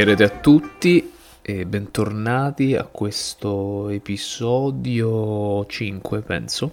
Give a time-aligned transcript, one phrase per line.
[0.00, 6.72] Chiacchierate a tutti e bentornati a questo episodio 5, penso,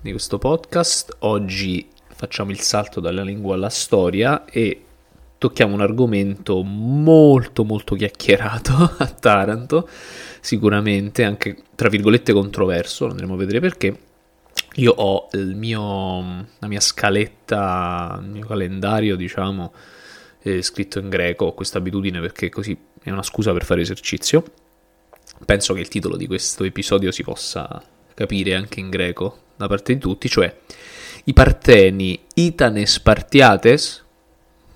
[0.00, 1.18] di questo podcast.
[1.20, 4.82] Oggi facciamo il salto dalla lingua alla storia e
[5.38, 9.88] tocchiamo un argomento molto molto chiacchierato a Taranto,
[10.40, 13.96] sicuramente anche tra virgolette controverso, andremo a vedere perché.
[14.76, 19.72] Io ho mio, la mia scaletta, il mio calendario, diciamo,
[20.42, 24.42] eh, scritto in greco, ho questa abitudine perché così è una scusa per fare esercizio.
[25.44, 27.82] Penso che il titolo di questo episodio si possa
[28.14, 30.54] capire anche in greco da parte di tutti, cioè
[31.24, 34.04] i Parteni Itane Spartiates,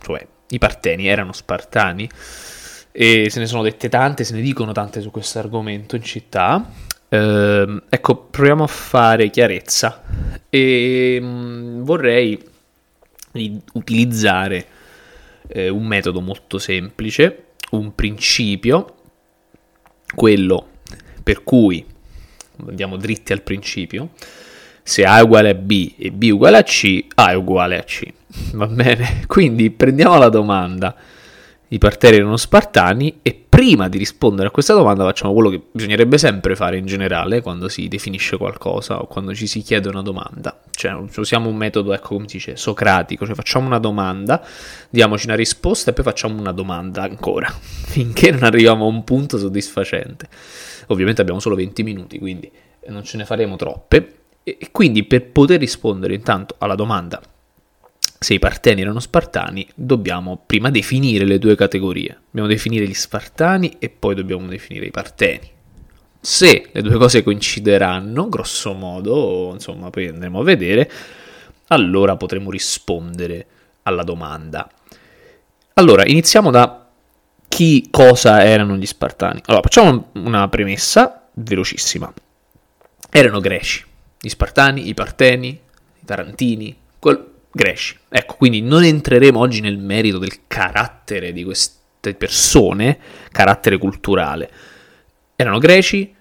[0.00, 2.08] cioè i Parteni erano spartani
[2.92, 6.70] e se ne sono dette tante, se ne dicono tante su questo argomento in città.
[7.08, 10.02] Eh, ecco, proviamo a fare chiarezza
[10.48, 12.54] e mh, mm, vorrei
[13.74, 14.66] utilizzare
[15.48, 18.94] eh, un metodo molto semplice, un principio,
[20.14, 20.68] quello
[21.22, 21.84] per cui
[22.66, 24.10] andiamo dritti al principio,
[24.82, 27.78] se A è uguale a B e B è uguale a C, A è uguale
[27.78, 28.06] a C.
[28.52, 29.24] Va bene?
[29.26, 30.94] Quindi prendiamo la domanda.
[31.68, 36.16] I parteri erano spartani e prima di rispondere a questa domanda facciamo quello che bisognerebbe
[36.16, 40.60] sempre fare in generale quando si definisce qualcosa o quando ci si chiede una domanda.
[40.70, 44.46] Cioè usiamo un metodo, ecco come si dice, socratico, cioè facciamo una domanda,
[44.88, 49.36] diamoci una risposta e poi facciamo una domanda ancora, finché non arriviamo a un punto
[49.36, 50.28] soddisfacente.
[50.88, 52.48] Ovviamente abbiamo solo 20 minuti, quindi
[52.88, 54.18] non ce ne faremo troppe.
[54.44, 57.20] E quindi per poter rispondere intanto alla domanda
[58.18, 62.20] se i parteni erano spartani, dobbiamo prima definire le due categorie.
[62.26, 65.50] Dobbiamo definire gli spartani e poi dobbiamo definire i parteni.
[66.20, 70.90] Se le due cose coincideranno, grosso modo, insomma, poi andremo a vedere,
[71.68, 73.46] allora potremo rispondere
[73.82, 74.68] alla domanda.
[75.74, 76.88] Allora, iniziamo da
[77.48, 79.42] chi cosa erano gli spartani.
[79.46, 82.12] Allora, facciamo una premessa velocissima.
[83.10, 83.84] Erano greci,
[84.18, 87.96] gli spartani, i parteni, i tarantini, quel greci.
[88.10, 92.98] Ecco, quindi non entreremo oggi nel merito del carattere di queste persone,
[93.32, 94.50] carattere culturale.
[95.34, 96.14] Erano greci,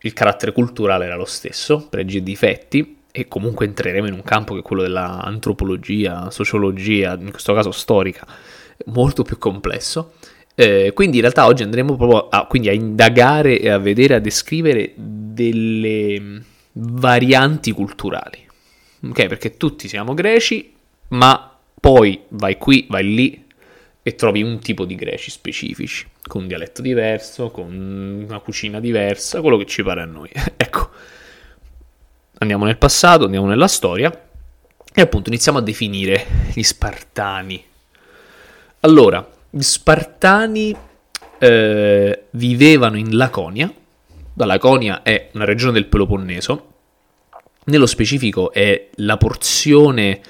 [0.00, 4.54] il carattere culturale era lo stesso, pregi e difetti, e comunque entreremo in un campo
[4.54, 8.26] che è quello dell'antropologia, sociologia, in questo caso storica,
[8.86, 10.14] molto più complesso.
[10.54, 14.92] Eh, quindi in realtà oggi andremo proprio a, a indagare e a vedere, a descrivere
[14.96, 18.46] delle varianti culturali.
[19.00, 20.74] Ok, perché tutti siamo greci,
[21.08, 23.46] ma poi vai qui, vai lì
[24.02, 29.40] e trovi un tipo di greci specifici, con un dialetto diverso, con una cucina diversa,
[29.40, 30.30] quello che ci pare a noi.
[30.56, 30.90] ecco,
[32.38, 34.10] andiamo nel passato, andiamo nella storia
[34.94, 37.62] e appunto iniziamo a definire gli Spartani.
[38.80, 40.74] Allora, gli Spartani
[41.38, 43.72] eh, vivevano in Laconia,
[44.34, 46.66] la Laconia è una regione del Peloponneso,
[47.64, 50.20] nello specifico è la porzione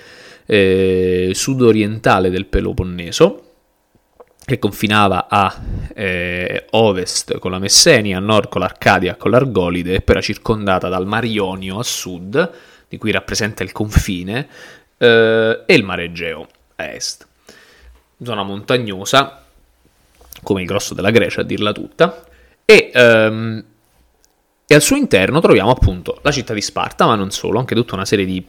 [0.51, 3.43] eh, sudorientale del Peloponneso,
[4.47, 5.55] che confinava a
[5.95, 10.89] eh, ovest con la Messenia, a nord con l'Arcadia, con l'Argolide, e poi era circondata
[10.89, 12.51] dal Mar Ionio a sud,
[12.89, 14.49] di cui rappresenta il confine,
[14.97, 17.27] eh, e il Mare Egeo a est.
[18.23, 19.45] Zona montagnosa,
[20.43, 22.25] come il grosso della Grecia, a dirla tutta,
[22.65, 23.65] e, ehm,
[24.67, 27.95] e al suo interno troviamo appunto la città di Sparta, ma non solo, anche tutta
[27.95, 28.43] una serie di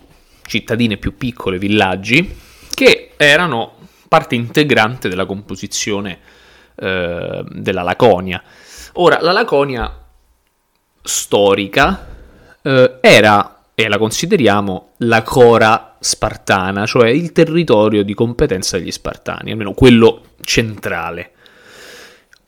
[0.50, 2.36] cittadine più piccole, villaggi,
[2.74, 3.76] che erano
[4.08, 6.20] parte integrante della composizione
[6.76, 8.42] eh, della Laconia.
[8.94, 10.06] Ora, la Laconia
[11.04, 12.08] storica
[12.62, 19.52] eh, era, e la consideriamo, la Cora spartana, cioè il territorio di competenza degli spartani,
[19.52, 21.34] almeno quello centrale.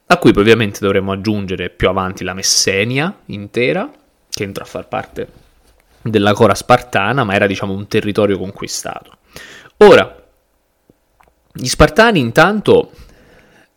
[0.07, 3.89] A cui ovviamente dovremmo aggiungere più avanti la Messenia intera,
[4.29, 5.27] che entra a far parte
[6.01, 9.17] della Cora spartana, ma era diciamo un territorio conquistato.
[9.77, 10.15] Ora,
[11.53, 12.91] gli Spartani intanto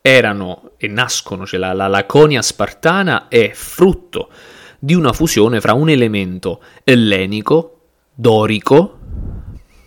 [0.00, 4.30] erano e nascono, cioè la, la Laconia spartana è frutto
[4.78, 7.80] di una fusione fra un elemento ellenico,
[8.14, 8.98] dorico,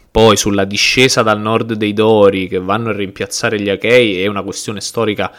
[0.10, 4.42] poi sulla discesa dal nord dei Dori che vanno a rimpiazzare gli Achei è una
[4.42, 5.32] questione storica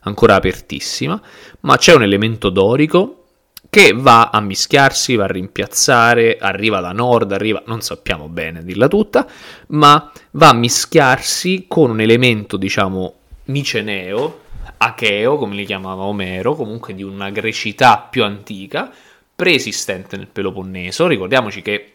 [0.00, 1.20] ancora apertissima,
[1.60, 3.25] ma c'è un elemento dorico
[3.68, 8.88] che va a mischiarsi, va a rimpiazzare, arriva da nord, arriva, non sappiamo bene dirla
[8.88, 9.26] tutta,
[9.68, 13.14] ma va a mischiarsi con un elemento, diciamo,
[13.44, 14.40] miceneo,
[14.78, 18.90] acheo, come li chiamava Omero, comunque di una grecità più antica,
[19.34, 21.06] preesistente nel Peloponneso.
[21.06, 21.92] Ricordiamoci che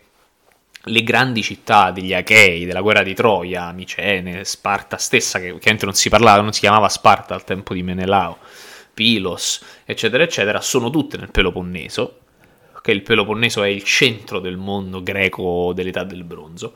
[0.86, 5.94] le grandi città degli Achei, della guerra di Troia, Micene, Sparta stessa, che ovviamente non
[5.94, 8.38] si parlava, non si chiamava Sparta al tempo di Menelao,
[8.94, 12.20] Pilos, eccetera, eccetera, sono tutte nel Peloponneso,
[12.82, 16.74] che il Peloponneso è il centro del mondo greco dell'età del bronzo.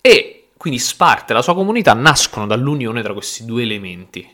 [0.00, 4.26] E quindi Sparta e la sua comunità nascono dall'unione tra questi due elementi,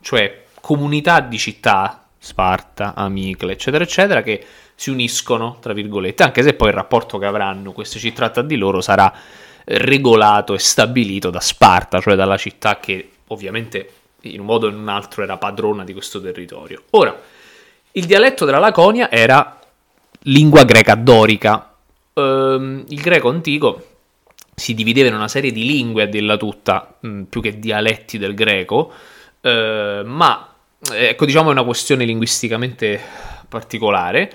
[0.00, 4.44] cioè comunità di città, Sparta, Amicle, eccetera, eccetera, che
[4.74, 8.56] si uniscono, tra virgolette, anche se poi il rapporto che avranno queste città tra di
[8.56, 9.12] loro sarà
[9.64, 14.76] regolato e stabilito da Sparta, cioè dalla città che ovviamente in un modo o in
[14.76, 16.82] un altro era padrona di questo territorio.
[16.90, 17.18] Ora,
[17.92, 19.58] il dialetto della Laconia era
[20.24, 21.74] lingua greca dorica.
[22.14, 23.86] Ehm, il greco antico
[24.54, 28.18] si divideva in una serie di lingue a dirla tutta, mh, mm, più che dialetti
[28.18, 28.92] del greco,
[29.40, 30.54] eh, ma
[30.92, 33.00] ecco diciamo è una questione linguisticamente
[33.48, 34.32] particolare.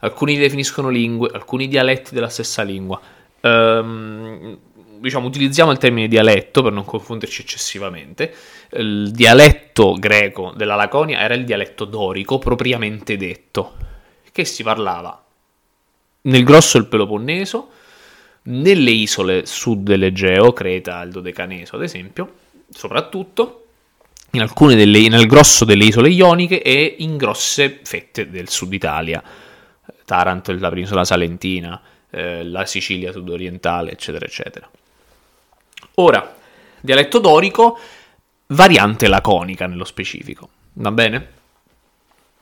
[0.00, 3.00] Alcuni definiscono lingue, alcuni dialetti della stessa lingua.
[3.40, 4.58] Ehm,
[5.00, 8.32] diciamo, utilizziamo il termine dialetto per non confonderci eccessivamente.
[8.70, 13.76] Il dialetto greco della Laconia era il dialetto dorico propriamente detto,
[14.30, 15.22] che si parlava
[16.22, 17.68] nel grosso del Peloponneso,
[18.42, 22.34] nelle isole sud dell'Egeo, Creta, il Dodecaneso ad esempio,
[22.70, 23.64] soprattutto,
[24.32, 29.22] in alcune delle, nel grosso delle isole ioniche e in grosse fette del sud Italia,
[30.04, 31.80] Taranto la penisola salentina,
[32.10, 34.68] eh, la Sicilia sudorientale, eccetera, eccetera.
[35.96, 36.34] Ora,
[36.80, 37.78] dialetto dorico,
[38.48, 41.28] variante laconica nello specifico, va bene?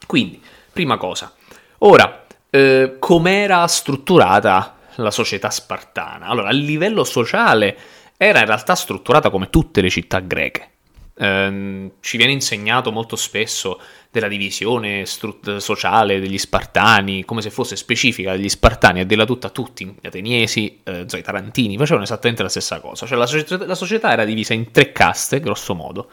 [0.07, 0.41] Quindi,
[0.73, 1.35] prima cosa.
[1.79, 6.27] Ora, eh, com'era strutturata la società spartana?
[6.27, 7.77] Allora, a livello sociale
[8.17, 10.71] era in realtà strutturata come tutte le città greche.
[11.19, 13.81] Eh, ci viene insegnato molto spesso
[14.11, 19.51] della divisione strut- sociale degli Spartani, come se fosse specifica degli Spartani, a dirla tutta
[19.51, 23.07] tutti, gli Ateniesi, eh, i Tarantini, facevano esattamente la stessa cosa.
[23.07, 26.11] Cioè la, società, la società era divisa in tre caste, grosso modo.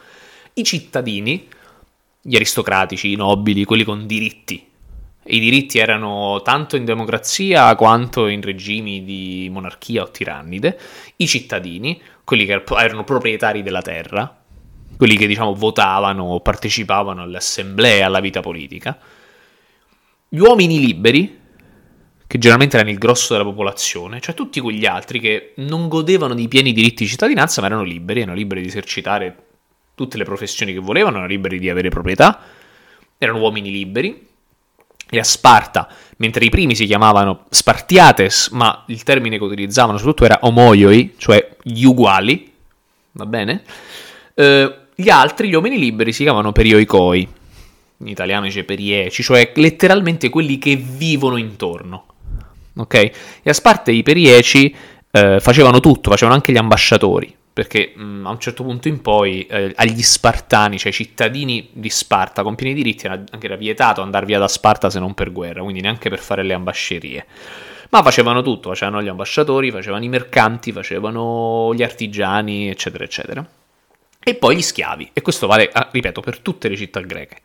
[0.54, 1.48] I cittadini,
[2.20, 4.72] gli aristocratici, i nobili, quelli con diritti,
[5.26, 10.78] i diritti erano tanto in democrazia quanto in regimi di monarchia o tirannide,
[11.16, 14.43] i cittadini, quelli che erano proprietari della terra,
[14.96, 18.98] quelli che diciamo votavano o partecipavano alle assemblee, alla vita politica,
[20.28, 21.40] gli uomini liberi,
[22.26, 26.48] che generalmente erano il grosso della popolazione, cioè tutti quegli altri che non godevano di
[26.48, 29.36] pieni diritti di cittadinanza ma erano liberi, erano liberi di esercitare
[29.94, 32.40] tutte le professioni che volevano, erano liberi di avere proprietà,
[33.18, 34.26] erano uomini liberi,
[35.10, 40.24] e a Sparta, mentre i primi si chiamavano Spartiates, ma il termine che utilizzavano soprattutto
[40.24, 42.52] era omoioi, cioè gli uguali,
[43.12, 43.62] va bene?
[44.34, 47.28] Eh, gli altri, gli uomini liberi, si chiamano perioicoi,
[47.98, 52.06] in italiano dice perieci, cioè letteralmente quelli che vivono intorno,
[52.76, 52.94] ok?
[52.94, 54.74] E a Sparta i perieci
[55.10, 59.00] eh, facevano tutto, facevano anche gli ambasciatori, perché mh, mm, a un certo punto in
[59.00, 63.56] poi eh, agli Spartani, cioè ai cittadini di Sparta con pieni diritti, era, anche era
[63.56, 67.26] vietato andare via da Sparta se non per guerra, quindi neanche per fare le ambascerie.
[67.90, 73.46] Ma facevano tutto, facevano gli ambasciatori, facevano i mercanti, facevano gli artigiani, eccetera, eccetera.
[74.24, 77.36] E poi gli schiavi, e questo vale, ah, ripeto, per tutte le città greche.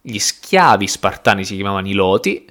[0.00, 2.46] Gli schiavi spartani si chiamavano i Loti,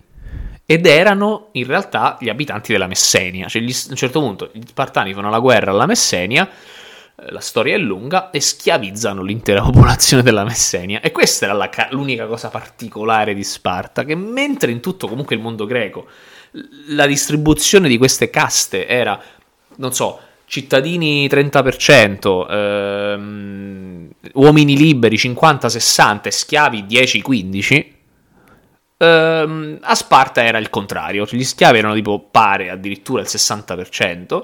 [0.65, 3.47] ed erano in realtà gli abitanti della Messenia.
[3.47, 7.41] Cioè, gli, a un certo punto gli Spartani fanno la guerra alla Messenia, eh, la
[7.41, 11.01] storia è lunga, e schiavizzano l'intera popolazione della Messenia.
[11.01, 15.41] E questa era la, l'unica cosa particolare di Sparta, che mentre in tutto comunque il
[15.41, 16.07] mondo greco
[16.89, 19.19] la distribuzione di queste caste era,
[19.77, 27.85] non so, cittadini 30%, ehm, uomini liberi 50-60, schiavi 10-15,
[28.97, 34.43] ehm, a Sparta era il contrario, cioè gli schiavi erano tipo pare addirittura il 60%,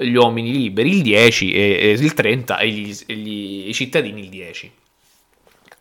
[0.00, 4.20] gli uomini liberi il 10% e, e il 30% e, gli, e gli, i cittadini
[4.22, 4.68] il 10%.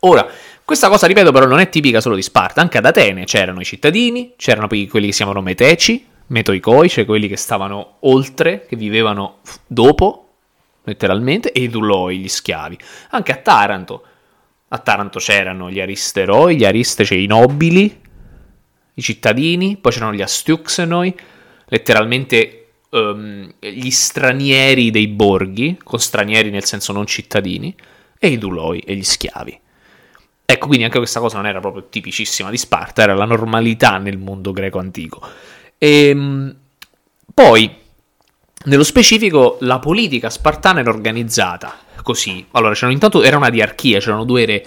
[0.02, 0.28] Ora,
[0.64, 3.66] questa cosa, ripeto, però non è tipica solo di Sparta, anche ad Atene c'erano i
[3.66, 9.40] cittadini, c'erano quelli che si chiamano meteci, metoicoi, cioè quelli che stavano oltre, che vivevano
[9.66, 10.30] dopo,
[10.84, 12.78] letteralmente, e i duloi, gli schiavi.
[13.10, 14.04] Anche a Taranto
[14.70, 18.02] a Taranto c'erano gli aristeroi, gli aristeci, i nobili,
[18.94, 21.16] i cittadini, poi c'erano gli astiuxenoi,
[21.68, 27.74] letteralmente um, gli stranieri dei borghi, con stranieri nel senso non cittadini,
[28.20, 29.60] e i duloi e gli schiavi.
[30.50, 34.18] Ecco, quindi anche questa cosa non era proprio tipicissima di Sparta, era la normalità nel
[34.18, 35.22] mondo greco antico.
[35.78, 36.56] E ehm,
[37.34, 37.76] poi,
[38.66, 42.46] nello specifico, la politica spartana era organizzata così.
[42.52, 44.66] Allora, c'erano intanto era una diarchia, c'erano due re.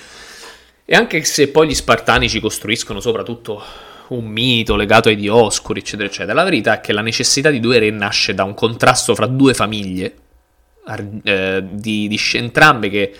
[0.84, 3.62] E anche se poi gli spartani ci costruiscono soprattutto
[4.08, 6.34] un mito legato ai Dioscuri, eccetera, eccetera.
[6.34, 9.54] La verità è che la necessità di due re nasce da un contrasto fra due
[9.54, 10.14] famiglie,
[11.22, 13.14] eh, di, di entrambe che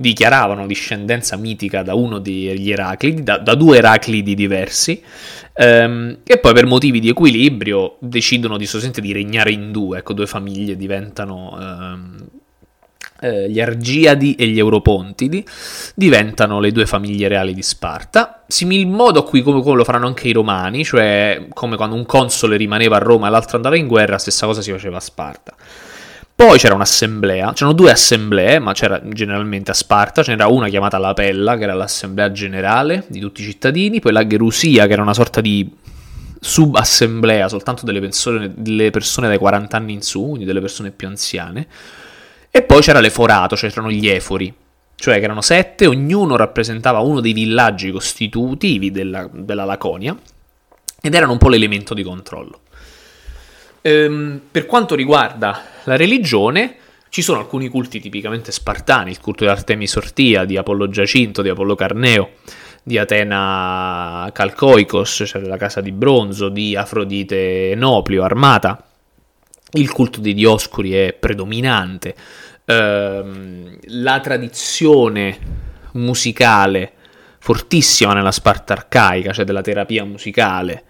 [0.00, 5.02] dichiaravano discendenza mitica da uno degli Eraclidi, da, da due Eraclidi diversi,
[5.54, 10.12] ehm, e poi per motivi di equilibrio decidono di sostanzialmente di regnare in due, ecco,
[10.12, 12.26] due famiglie diventano ehm,
[13.20, 15.44] eh, gli Argiadi e gli Europontidi
[15.96, 20.06] diventano le due famiglie reali di Sparta, simil modo a cui come, come, lo faranno
[20.06, 23.88] anche i Romani, cioè come quando un console rimaneva a Roma e l'altro andava in
[23.88, 25.56] guerra, stessa cosa si faceva a Sparta.
[26.38, 30.96] Poi c'era un'assemblea, c'erano due assemblee, ma c'era generalmente a Sparta, ce n'era una chiamata
[30.96, 35.02] La Pella, che era l'assemblea generale di tutti i cittadini, poi la Gerusia, che era
[35.02, 35.68] una sorta di
[36.38, 41.08] subassemblea soltanto delle persone, delle persone dai 40 anni in su, quindi delle persone più
[41.08, 41.66] anziane,
[42.52, 44.54] e poi c'era l'Eforato, cioè c'erano gli Efori,
[44.94, 50.16] cioè che erano sette, ognuno rappresentava uno dei villaggi costitutivi della, della Laconia,
[51.00, 52.60] ed erano un po' l'elemento di controllo.
[53.82, 56.76] Ehm, per quanto riguarda la religione,
[57.10, 61.48] ci sono alcuni culti tipicamente spartani, il culto di Artemis Ortia, di Apollo Giacinto, di
[61.48, 62.30] Apollo Carneo,
[62.82, 68.82] di Atena Calcoicos, cioè la casa di bronzo, di Afrodite Noplio, armata.
[69.72, 72.14] Il culto dei Dioscuri è predominante.
[72.64, 75.38] Ehm, la tradizione
[75.92, 76.92] musicale
[77.38, 80.84] fortissima nella Sparta arcaica, cioè della terapia musicale,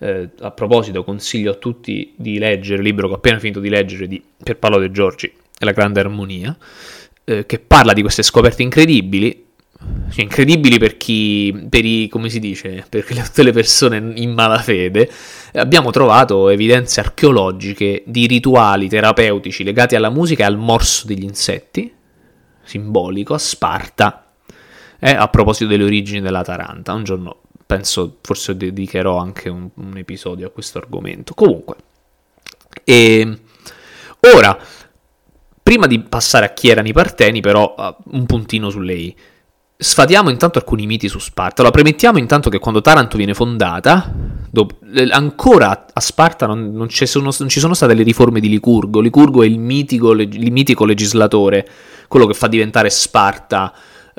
[0.00, 3.68] eh, a proposito, consiglio a tutti di leggere il libro che ho appena finito di
[3.68, 6.56] leggere di Pierpaolo De Giorgi, La grande armonia,
[7.24, 9.48] eh, che parla di queste scoperte incredibili.
[10.10, 15.10] Cioè, incredibili per chi, per i, come si dice, per tutte le persone in malafede,
[15.54, 21.90] abbiamo trovato evidenze archeologiche di rituali terapeutici legati alla musica e al morso degli insetti,
[22.62, 24.26] simbolico, a Sparta,
[24.98, 26.92] eh, a proposito delle origini della Taranta.
[26.92, 27.40] Un giorno
[27.70, 31.34] penso forse dedicherò anche un, un episodio a questo argomento.
[31.34, 31.76] Comunque,
[32.82, 33.38] e
[34.34, 34.58] ora,
[35.62, 39.16] prima di passare a chi erano i Parteni, però un puntino su lei.
[39.76, 41.62] Sfatiamo intanto alcuni miti su Sparta.
[41.62, 44.12] Allora, premettiamo intanto che quando Taranto viene fondata,
[44.50, 44.78] dopo,
[45.10, 48.98] ancora a Sparta non, non, sono, non, ci sono state le riforme di Licurgo.
[48.98, 51.68] Licurgo è il mitico, il mitico legislatore,
[52.08, 53.72] quello che fa diventare Sparta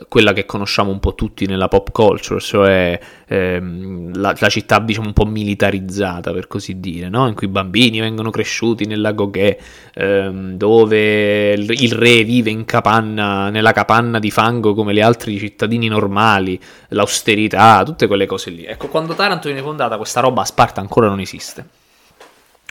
[0.07, 5.07] quella che conosciamo un po' tutti nella pop culture, cioè ehm, la, la, città diciamo
[5.07, 7.27] un po' militarizzata per così dire, no?
[7.27, 9.59] in cui i bambini vengono cresciuti nella Goghe,
[9.93, 15.87] ehm, dove il, re vive in capanna, nella capanna di fango come gli altri cittadini
[15.87, 18.65] normali, l'austerità, tutte quelle cose lì.
[18.65, 21.65] Ecco, quando Taranto viene fondata questa roba a Sparta ancora non esiste.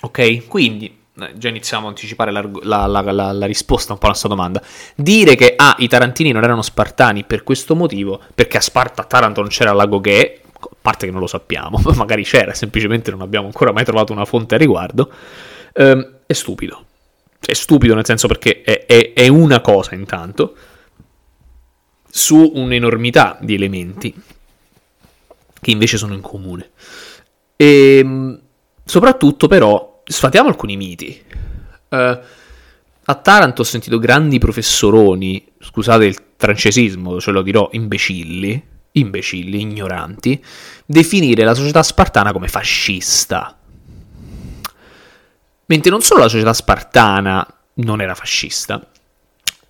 [0.02, 0.46] Ok?
[0.46, 0.99] Quindi
[1.34, 4.62] già iniziamo a anticipare la, la, la, la, risposta un po' alla sua domanda.
[4.94, 9.04] Dire che ah, i tarantini non erano spartani per questo motivo, perché a Sparta a
[9.04, 13.20] Taranto non c'era lago Ghe, a parte che non lo sappiamo, magari c'era, semplicemente non
[13.20, 15.10] abbiamo ancora mai trovato una fonte a riguardo,
[15.72, 16.84] ehm, è stupido.
[17.40, 20.54] È stupido nel senso perché è, è, è una cosa intanto
[22.12, 24.14] su un'enormità di elementi
[25.60, 26.70] che invece sono in comune.
[27.56, 28.40] E ehm,
[28.84, 31.22] soprattutto però sfatiamo alcuni miti.
[31.88, 32.18] Uh,
[33.04, 38.62] a Taranto ho sentito grandi professoroni, scusate il francesismo, ce lo dirò, imbecilli,
[38.92, 40.42] imbecilli, ignoranti,
[40.86, 43.56] definire la società spartana come fascista.
[45.66, 48.84] Mentre non solo la società spartana non era fascista,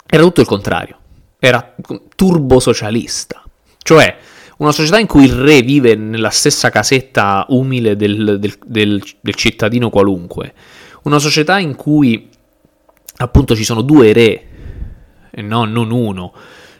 [0.07, 0.99] era tutto il contrario,
[1.39, 1.75] era
[2.15, 3.43] turbosocialista.
[3.83, 4.19] Cioè,
[4.61, 9.35] una società in cui il re vive nella stessa casetta umile del, del, del, del
[9.35, 10.53] cittadino qualunque,
[11.05, 12.29] una società in cui
[13.17, 14.45] appunto ci sono due re
[15.31, 16.33] e no, non uno,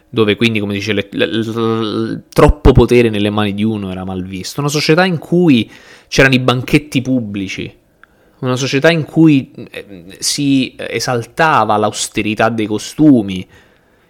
[0.09, 4.23] dove quindi, come dice, le, le, le, troppo potere nelle mani di uno era mal
[4.25, 4.59] visto.
[4.59, 5.71] Una società in cui
[6.07, 7.73] c'erano i banchetti pubblici,
[8.39, 13.47] una società in cui eh, si esaltava l'austerità dei costumi,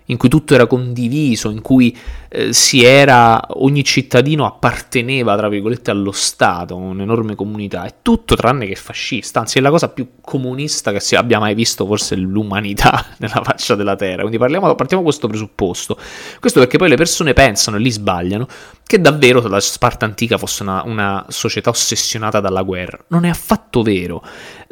[0.05, 1.95] in cui tutto era condiviso, in cui
[2.33, 8.67] eh, si era, ogni cittadino apparteneva, tra virgolette, allo Stato, un'enorme comunità, è tutto tranne
[8.67, 13.05] che fascista, anzi è la cosa più comunista che si abbia mai visto forse l'umanità
[13.19, 15.97] nella faccia della Terra, quindi parliamo, partiamo da questo presupposto,
[16.39, 18.47] questo perché poi le persone pensano, e lì sbagliano,
[18.85, 23.81] che davvero la Sparta antica fosse una, una società ossessionata dalla guerra, non è affatto
[23.83, 24.23] vero,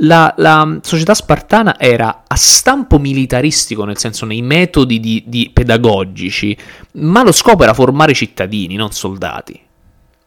[0.02, 6.58] la, la, società spartana era a stampo militaristico, nel senso nei metodi di, di pedagogici,
[6.94, 9.60] ma lo scopo era formare cittadini, non soldati.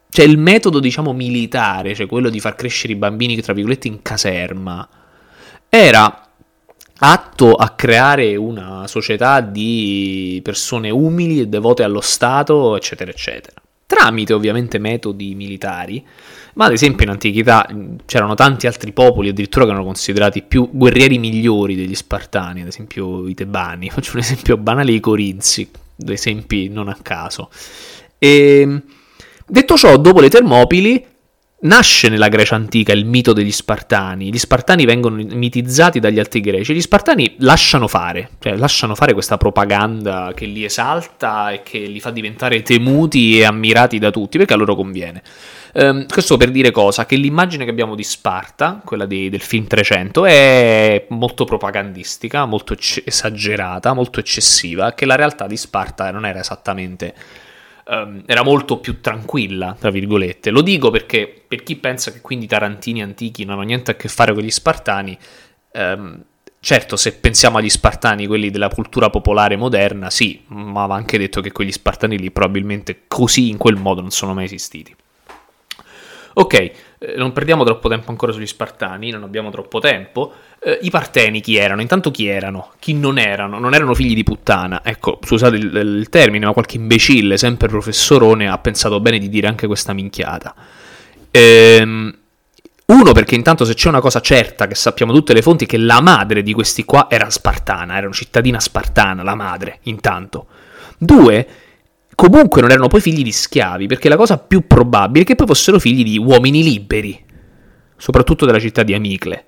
[0.08, 4.02] Cioè il metodo, diciamo, militare, cioè quello di far crescere i bambini, tra virgolette, in
[4.02, 4.86] caserma,
[5.68, 6.28] era
[7.04, 13.60] atto a creare una società di persone umili e devote allo Stato, eccetera, eccetera.
[13.86, 16.04] tramite ovviamente metodi militari,
[16.54, 17.66] ma ad esempio in antichità
[18.06, 23.26] c'erano tanti altri popoli addirittura che erano considerati più guerrieri migliori degli Spartani, ad esempio
[23.28, 25.70] i Tebani, faccio un esempio banale, i Corinzi,
[26.10, 27.50] esempi non a caso.
[28.18, 28.80] E,
[29.46, 31.06] detto ciò, dopo le Termopili
[31.64, 36.74] Nasce nella Grecia antica il mito degli Spartani, gli Spartani vengono mitizzati dagli altri greci,
[36.74, 42.00] gli Spartani lasciano fare, cioè lasciano fare questa propaganda che li esalta e che li
[42.00, 45.22] fa diventare temuti e ammirati da tutti, perché a loro conviene.
[45.74, 47.06] Um, questo per dire cosa?
[47.06, 52.74] Che l'immagine che abbiamo di Sparta, quella di, del film 300, è molto propagandistica, molto
[52.76, 57.14] esagerata, molto eccessiva, che la realtà di Sparta non era esattamente
[57.86, 60.50] um, era molto più tranquilla, tra virgolette.
[60.50, 63.94] Lo dico perché per chi pensa che quindi i tarantini antichi non hanno niente a
[63.94, 65.16] che fare con gli spartani,
[65.72, 66.22] um,
[66.60, 71.40] certo se pensiamo agli spartani, quelli della cultura popolare moderna, sì, ma va anche detto
[71.40, 74.94] che quegli spartani lì probabilmente così in quel modo non sono mai esistiti.
[76.34, 76.74] Ok, eh,
[77.16, 80.32] non perdiamo troppo tempo ancora sugli Spartani, non abbiamo troppo tempo.
[80.62, 81.80] Eh, I Parteni chi erano?
[81.80, 82.72] Intanto chi erano?
[82.78, 83.58] Chi non erano?
[83.58, 84.80] Non erano figli di puttana.
[84.84, 89.48] Ecco, scusate il, il termine, ma qualche imbecille, sempre professorone, ha pensato bene di dire
[89.48, 90.54] anche questa minchiata.
[91.30, 92.16] Ehm,
[92.84, 95.78] uno, perché intanto se c'è una cosa certa che sappiamo tutte le fonti, è che
[95.78, 100.46] la madre di questi qua era spartana, era una cittadina spartana, la madre, intanto.
[100.98, 101.46] Due,
[102.28, 105.48] comunque non erano poi figli di schiavi, perché la cosa più probabile è che poi
[105.48, 107.20] fossero figli di uomini liberi,
[107.96, 109.46] soprattutto della città di Amicle.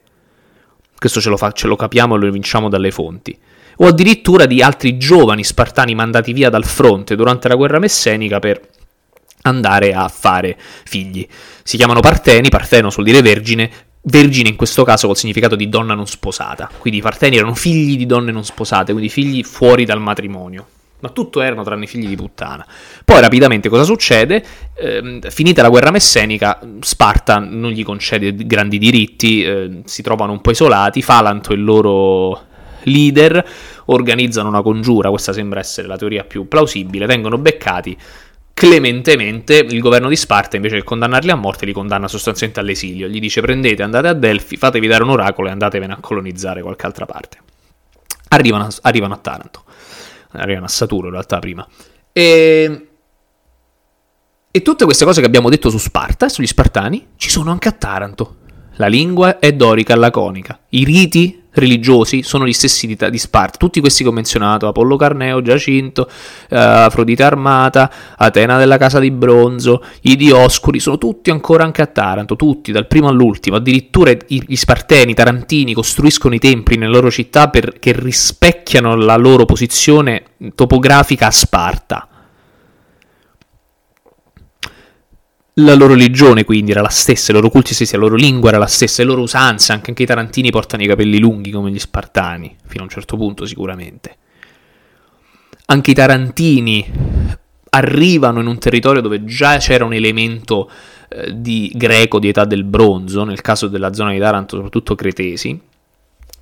[0.99, 3.39] Questo ce lo, fa, ce lo capiamo e lo evinciamo dalle fonti.
[3.77, 8.61] O addirittura di altri giovani spartani mandati via dal fronte durante la guerra messenica per
[9.43, 11.25] andare a fare figli.
[11.63, 13.71] Si chiamano Parteni, Parteno vuol dire vergine,
[14.03, 16.69] vergine in questo caso col significato di donna non sposata.
[16.77, 20.67] Quindi i Parteni erano figli di donne non sposate, quindi figli fuori dal matrimonio
[21.05, 22.67] ma tutto erano tranne figli di puttana.
[23.05, 24.43] Poi rapidamente cosa succede?
[24.75, 30.41] Eh, finita la guerra messenica, Sparta non gli concede grandi diritti, eh, si trovano un
[30.41, 32.53] po' isolati, Falanto e il loro
[32.85, 33.47] leader
[33.87, 37.95] organizzano una congiura, questa sembra essere la teoria più plausibile, vengono beccati,
[38.55, 43.21] clementemente il governo di Sparta invece che condannarli a morte li condanna sostanzialmente all'esilio, gli
[43.21, 47.05] dice prendete, andate a Delfi, fatevi dare un oracolo e andatevene a colonizzare qualche altra
[47.05, 47.39] parte.
[48.29, 49.65] Arrivano, arrivano a Taranto
[50.35, 51.67] arrivano a Saturno in realtà prima.
[52.13, 52.89] E,
[54.51, 57.73] e tutte queste cose che abbiamo detto su Sparta sugli Spartani ci sono anche a
[57.73, 58.37] Taranto.
[58.77, 60.59] La lingua è dorica laconica.
[60.71, 64.97] I riti religiosi sono gli stessi di, di Sparta, tutti questi che ho menzionato, Apollo
[64.97, 66.09] Carneo, Giacinto,
[66.49, 71.87] eh, Afrodite Armata, Atena della Casa di Bronzo, i Dioscuri, sono tutti ancora anche a
[71.87, 77.11] Taranto, tutti, dal primo all'ultimo, addirittura gli Sparteni, i Tarantini costruiscono i templi nelle loro
[77.11, 82.09] città perché rispecchiano la loro posizione topografica a Sparta.
[85.59, 88.59] La loro religione quindi era la stessa, i loro culti stessi, la loro lingua era
[88.59, 91.79] la stessa, le loro usanze, anche, anche i tarantini portano i capelli lunghi come gli
[91.79, 94.17] spartani, fino a un certo punto sicuramente.
[95.67, 96.85] Anche i tarantini
[97.71, 100.69] arrivano in un territorio dove già c'era un elemento
[101.09, 105.61] eh, di greco di età del bronzo, nel caso della zona di Taranto soprattutto cretesi,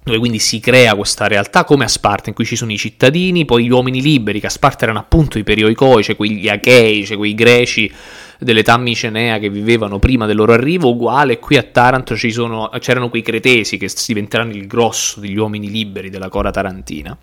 [0.05, 3.45] dove quindi si crea questa realtà come a Sparta, in cui ci sono i cittadini,
[3.45, 7.17] poi gli uomini liberi, che a Sparta erano appunto i perioicoi, cioè quegli achei, cioè
[7.17, 7.93] quei greci
[8.41, 13.23] dell'età micenea che vivevano prima del loro arrivo, uguale qui a Taranto sono, c'erano quei
[13.23, 17.17] cretesi che diventeranno il grosso degli uomini liberi della cora tarantina.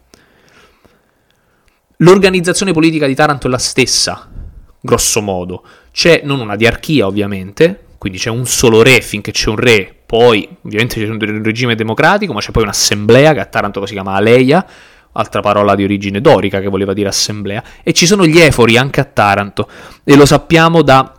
[1.97, 4.29] L'organizzazione politica di Taranto è la stessa,
[4.79, 5.63] grosso modo.
[5.91, 10.49] C'è non una diarchia, ovviamente, quindi c'è un solo re finché c'è un re, poi
[10.63, 14.65] ovviamente c'è un regime democratico, ma c'è poi un'assemblea che a Taranto si chiama Aleia,
[15.11, 19.01] altra parola di origine dorica che voleva dire assemblea, e ci sono gli efori anche
[19.01, 19.69] a Taranto,
[20.03, 21.13] e lo sappiamo da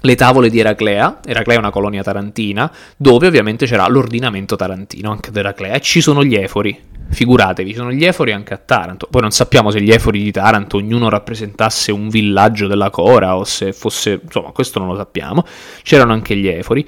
[0.00, 5.28] le tavole di Eraclea, Eraclea è una colonia tarantina, dove ovviamente c'era l'ordinamento tarantino anche
[5.28, 6.76] ad Eraclea, e ci sono gli efori,
[7.08, 10.32] figuratevi, ci sono gli efori anche a Taranto, poi non sappiamo se gli efori di
[10.32, 15.44] Taranto ognuno rappresentasse un villaggio della Cora o se fosse, insomma questo non lo sappiamo,
[15.84, 16.84] c'erano anche gli efori.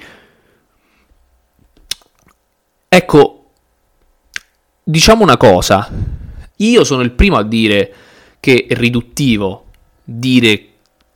[2.91, 3.51] Ecco,
[4.83, 5.89] diciamo una cosa,
[6.57, 7.93] io sono il primo a dire
[8.39, 9.65] che è riduttivo
[10.03, 10.65] dire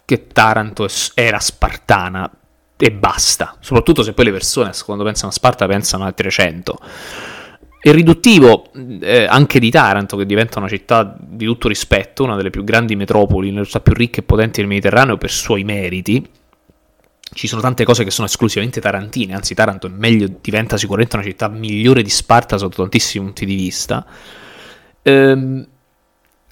[0.05, 2.31] che Taranto era spartana
[2.77, 6.77] e basta, soprattutto se poi le persone quando pensano a Sparta pensano a 300.
[7.79, 12.49] È riduttivo eh, anche di Taranto, che diventa una città di tutto rispetto, una delle
[12.49, 16.25] più grandi metropoli, una delle città più ricche e potenti del Mediterraneo per suoi meriti.
[17.33, 21.25] Ci sono tante cose che sono esclusivamente tarantine, anzi Taranto è meglio, diventa sicuramente una
[21.25, 24.05] città migliore di Sparta sotto tantissimi punti di vista.
[25.01, 25.67] Ehm,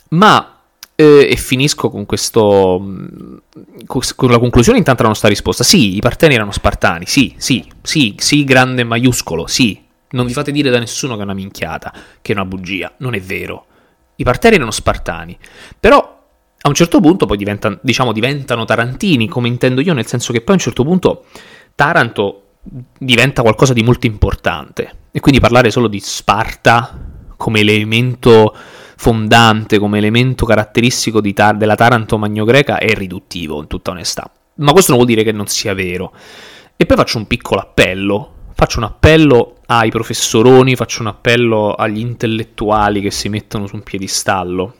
[0.10, 0.62] ma
[0.96, 2.80] eh, e finisco con questo.
[2.80, 3.38] Mm,
[3.86, 5.64] con la conclusione intanto della nostra risposta.
[5.64, 7.06] Sì, i Parteni erano spartani.
[7.08, 9.48] Sì, sì, sì, sì, grande maiuscolo.
[9.48, 9.82] Sì.
[10.14, 12.94] Non vi fate dire da nessuno che è una minchiata, che è una bugia.
[12.98, 13.66] Non è vero.
[14.18, 15.38] I Parteni erano spartani.
[15.80, 16.21] Però
[16.64, 20.42] a un certo punto poi diventano, diciamo, diventano tarantini, come intendo io, nel senso che
[20.42, 21.26] poi a un certo punto
[21.74, 22.44] Taranto
[22.98, 24.96] diventa qualcosa di molto importante.
[25.12, 28.56] E quindi parlare solo di Sparta come elemento
[28.96, 34.30] fondante, come elemento caratteristico tar- della Taranto magno-greca è riduttivo, in tutta onestà.
[34.56, 36.14] Ma questo non vuol dire che non sia vero.
[36.78, 38.34] E poi faccio un piccolo appello.
[38.54, 43.82] Faccio un appello ai professoroni, faccio un appello agli intellettuali che si mettono su un
[43.82, 44.76] piedistallo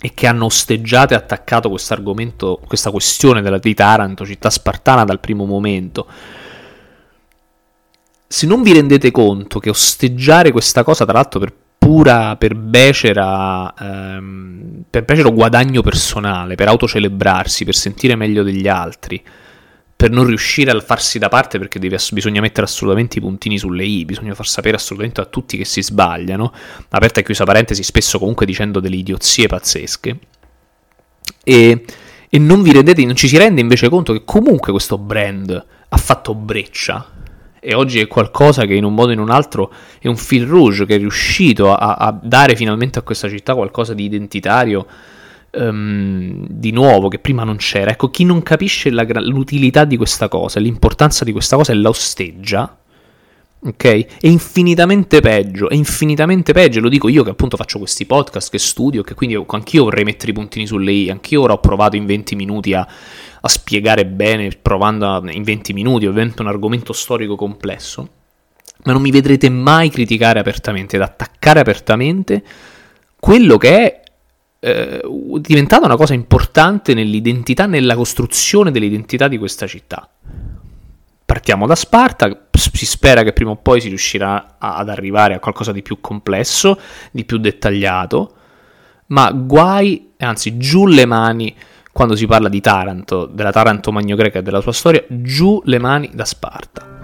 [0.00, 5.04] e che hanno osteggiato e attaccato questo argomento, questa questione della, di Taranto, città spartana,
[5.04, 6.06] dal primo momento.
[8.28, 13.72] Se non vi rendete conto che osteggiare questa cosa, tra l'altro per pura, per becera,
[13.72, 19.22] ehm, per becero guadagno personale, per autocelebrarsi, per sentire meglio degli altri,
[19.96, 23.84] per non riuscire a farsi da parte perché deve, bisogna mettere assolutamente i puntini sulle
[23.84, 26.52] i, bisogna far sapere assolutamente a tutti che si sbagliano,
[26.90, 30.18] aperta e chiusa parentesi, spesso comunque dicendo delle idiozie pazzesche,
[31.42, 31.84] e,
[32.28, 36.34] e non rendete, non ci si rende invece conto che comunque questo brand ha fatto
[36.34, 37.12] breccia,
[37.58, 40.46] e oggi è qualcosa che in un modo o in un altro è un fil
[40.46, 44.86] rouge che è riuscito a, a dare finalmente a questa città qualcosa di identitario
[45.52, 47.90] um, di nuovo che prima non c'era.
[47.90, 51.88] Ecco, chi non capisce la, l'utilità di questa cosa, l'importanza di questa cosa e la
[51.88, 52.78] osteggia,
[53.60, 53.84] ok?
[54.20, 58.58] È infinitamente peggio, è infinitamente peggio, lo dico io che appunto faccio questi podcast, che
[58.58, 62.06] studio, che quindi anch'io vorrei mettere i puntini sulle i, anch'io ora ho provato in
[62.06, 62.86] 20 minuti a,
[63.40, 68.08] a spiegare bene, provando a, in 20 minuti, ovviamente un argomento storico complesso,
[68.84, 72.44] ma non mi vedrete mai criticare apertamente ed attaccare apertamente
[73.18, 74.04] quello che è
[74.60, 75.00] eh,
[75.40, 80.08] diventata una cosa importante nell'identità, nella costruzione dell'identità di questa città.
[81.24, 85.72] Partiamo da Sparta, si spera che prima o poi si riuscirà ad arrivare a qualcosa
[85.72, 86.78] di più complesso,
[87.10, 88.34] di più dettagliato,
[89.08, 91.54] ma guai, anzi giù le mani
[91.92, 95.78] quando si parla di Taranto, della Taranto Magno Greca e della sua storia, giù le
[95.78, 96.95] mani da Sparta.